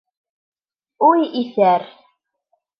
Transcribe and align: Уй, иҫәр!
Уй, 1.09 1.21
иҫәр! 1.43 1.89